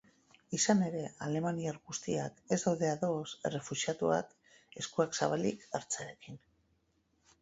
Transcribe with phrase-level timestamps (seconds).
[0.57, 4.33] Izan ere, alemaniar guztiak ez daude ados errefuxiatuak
[4.83, 6.45] eskuak zabalik hartzearekin.